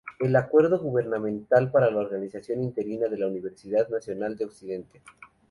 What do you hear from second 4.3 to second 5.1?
de Occidente.